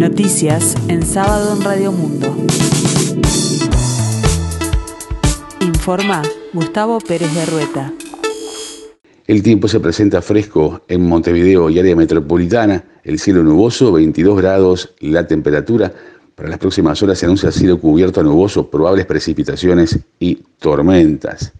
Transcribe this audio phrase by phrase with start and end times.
[0.00, 2.34] Noticias en sábado en Radio Mundo.
[5.60, 6.22] Informa
[6.54, 7.92] Gustavo Pérez de Rueta.
[9.26, 14.94] El tiempo se presenta fresco en Montevideo y área metropolitana, el cielo nuboso, 22 grados,
[15.00, 15.92] la temperatura.
[16.34, 21.52] Para las próximas horas se anuncia cielo cubierto a nuboso, probables precipitaciones y tormentas.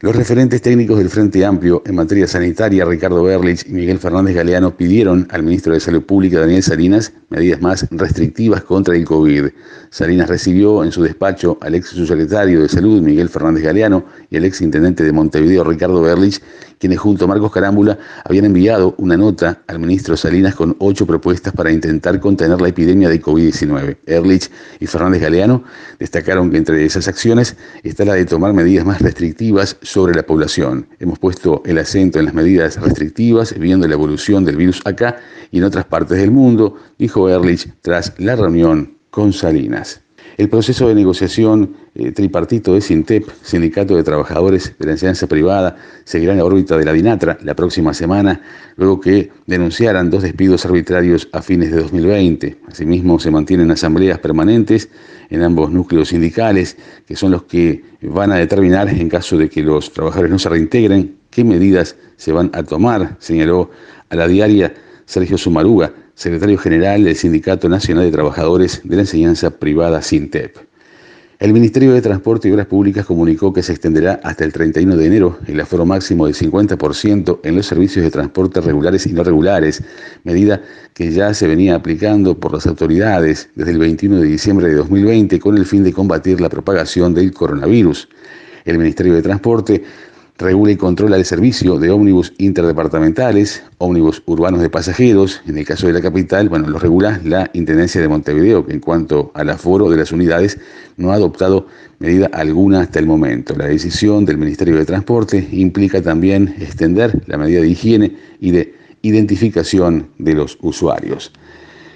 [0.00, 4.76] Los referentes técnicos del Frente Amplio en materia sanitaria, Ricardo Berlich y Miguel Fernández Galeano,
[4.76, 9.46] pidieron al ministro de Salud Pública, Daniel Salinas, medidas más restrictivas contra el COVID.
[9.90, 14.44] Salinas recibió en su despacho al ex subsecretario de Salud, Miguel Fernández Galeano, y al
[14.44, 16.40] ex intendente de Montevideo, Ricardo Berlich,
[16.78, 21.52] quienes junto a Marcos Carámbula habían enviado una nota al ministro Salinas con ocho propuestas
[21.52, 23.96] para intentar contener la epidemia de COVID-19.
[24.06, 25.64] Erlich y Fernández Galeano
[25.98, 30.86] destacaron que entre esas acciones está la de tomar medidas más restrictivas sobre la población.
[30.98, 35.16] Hemos puesto el acento en las medidas restrictivas, viendo la evolución del virus acá
[35.50, 40.02] y en otras partes del mundo, dijo Erlich tras la reunión con Salinas.
[40.36, 45.76] El proceso de negociación eh, tripartito de SINTEP, Sindicato de Trabajadores de la Enseñanza Privada,
[46.04, 48.40] seguirá en la órbita de la DINATRA la próxima semana,
[48.76, 52.58] luego que denunciaran dos despidos arbitrarios a fines de 2020.
[52.68, 54.90] Asimismo, se mantienen asambleas permanentes
[55.28, 59.62] en ambos núcleos sindicales, que son los que van a determinar, en caso de que
[59.62, 63.70] los trabajadores no se reintegren, qué medidas se van a tomar, señaló
[64.08, 64.72] a la diaria
[65.04, 70.56] Sergio Sumaruga, secretario general del Sindicato Nacional de Trabajadores de la Enseñanza Privada SINTEP.
[71.38, 75.06] El Ministerio de Transporte y Obras Públicas comunicó que se extenderá hasta el 31 de
[75.06, 79.84] enero el aforo máximo del 50% en los servicios de transporte regulares y no regulares,
[80.24, 80.60] medida
[80.92, 85.38] que ya se venía aplicando por las autoridades desde el 21 de diciembre de 2020
[85.38, 88.08] con el fin de combatir la propagación del coronavirus.
[88.64, 89.84] El Ministerio de Transporte
[90.38, 95.40] regula y controla el servicio de ómnibus interdepartamentales, ómnibus urbanos de pasajeros.
[95.46, 98.80] En el caso de la capital, bueno, lo regula la Intendencia de Montevideo, que en
[98.80, 100.58] cuanto al aforo de las unidades
[100.96, 101.66] no ha adoptado
[101.98, 103.54] medida alguna hasta el momento.
[103.56, 108.74] La decisión del Ministerio de Transporte implica también extender la medida de higiene y de
[109.02, 111.32] identificación de los usuarios.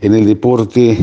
[0.00, 0.98] En el deporte,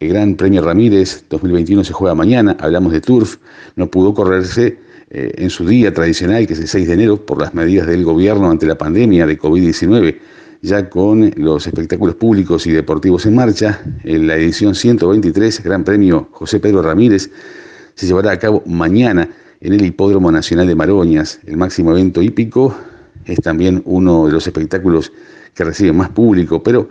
[0.00, 3.36] el Gran Premio Ramírez 2021 se juega mañana, hablamos de Turf,
[3.76, 7.40] no pudo correrse eh, en su día tradicional, que es el 6 de enero, por
[7.40, 10.18] las medidas del gobierno ante la pandemia de COVID-19,
[10.62, 16.28] ya con los espectáculos públicos y deportivos en marcha, en la edición 123, Gran Premio
[16.32, 17.30] José Pedro Ramírez,
[17.94, 19.28] se llevará a cabo mañana
[19.60, 21.40] en el Hipódromo Nacional de Maroñas.
[21.46, 22.76] El máximo evento hípico
[23.24, 25.12] es también uno de los espectáculos
[25.54, 26.88] que recibe más público, pero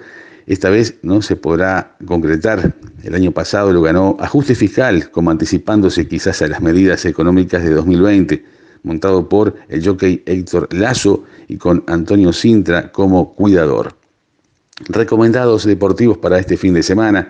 [0.48, 2.76] esta vez no se podrá concretar.
[3.04, 7.72] El año pasado lo ganó ajuste fiscal, como anticipándose quizás a las medidas económicas de
[7.72, 8.46] 2020,
[8.84, 13.96] montado por el jockey Héctor Lazo y con Antonio Sintra como cuidador.
[14.88, 17.30] Recomendados deportivos para este fin de semana,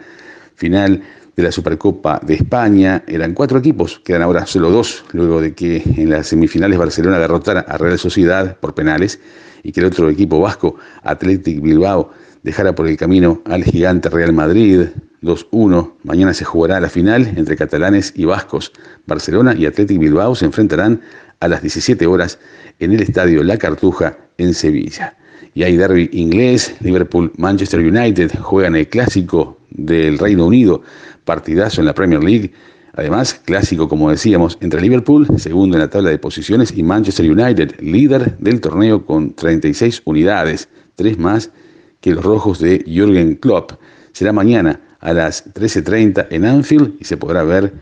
[0.55, 1.01] final
[1.35, 5.83] de la Supercopa de España, eran cuatro equipos, quedan ahora solo dos, luego de que
[5.85, 9.19] en las semifinales Barcelona derrotara a Real Sociedad por penales
[9.61, 12.11] y que el otro equipo vasco, Athletic Bilbao,
[12.43, 14.87] dejara por el camino al gigante Real Madrid
[15.23, 15.93] 2-1.
[16.03, 18.71] Mañana se jugará la final entre catalanes y vascos.
[19.07, 21.01] Barcelona y Athletic Bilbao se enfrentarán
[21.39, 22.39] a las 17 horas
[22.79, 25.17] en el estadio La Cartuja en Sevilla.
[25.53, 30.81] Y hay derby inglés, Liverpool-Manchester United juegan el clásico del Reino Unido,
[31.23, 32.51] partidazo en la Premier League.
[32.93, 37.79] Además, clásico, como decíamos, entre Liverpool, segundo en la tabla de posiciones, y Manchester United,
[37.81, 41.51] líder del torneo con 36 unidades, tres más
[41.99, 43.73] que los rojos de Jürgen Klopp.
[44.13, 47.73] Será mañana a las 13.30 en Anfield y se podrá ver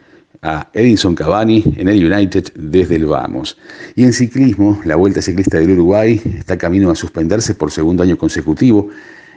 [0.44, 3.58] a Edinson Cavani en el United desde el Vamos.
[3.96, 8.18] Y en ciclismo, la Vuelta Ciclista del Uruguay está camino a suspenderse por segundo año
[8.18, 8.90] consecutivo.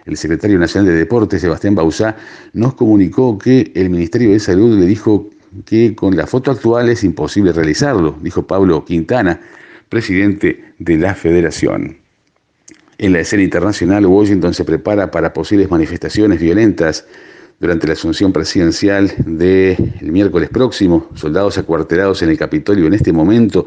[0.04, 2.16] El secretario nacional de Deportes, Sebastián Bausá,
[2.52, 5.30] nos comunicó que el Ministerio de Salud le dijo
[5.64, 9.40] que con la foto actual es imposible realizarlo, dijo Pablo Quintana,
[9.88, 11.98] presidente de la federación.
[12.98, 17.06] En la escena internacional, Washington se prepara para posibles manifestaciones violentas
[17.58, 21.08] durante la asunción presidencial del miércoles próximo.
[21.14, 23.66] Soldados acuartelados en el Capitolio en este momento,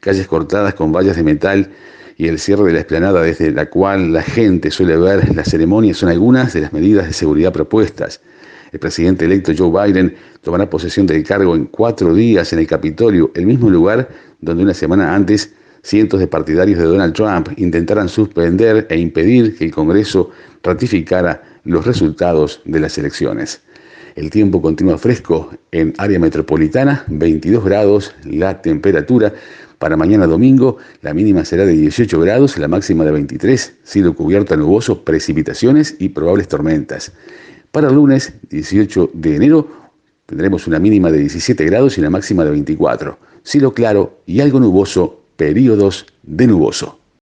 [0.00, 1.70] calles cortadas con vallas de metal
[2.16, 5.94] y el cierre de la explanada desde la cual la gente suele ver la ceremonia
[5.94, 8.20] son algunas de las medidas de seguridad propuestas.
[8.72, 13.32] El presidente electo Joe Biden tomará posesión del cargo en cuatro días en el Capitolio,
[13.34, 14.08] el mismo lugar
[14.40, 19.64] donde una semana antes cientos de partidarios de Donald Trump intentaran suspender e impedir que
[19.64, 20.30] el Congreso
[20.62, 23.62] ratificara los resultados de las elecciones.
[24.16, 29.32] El tiempo continúa fresco en área metropolitana, 22 grados la temperatura.
[29.78, 34.56] Para mañana domingo la mínima será de 18 grados, la máxima de 23, cielo cubierto
[34.56, 37.12] nuboso, precipitaciones y probables tormentas.
[37.70, 39.68] Para lunes 18 de enero
[40.26, 43.18] tendremos una mínima de 17 grados y una máxima de 24.
[43.42, 46.99] Cielo claro y algo nuboso, periodos de nuboso.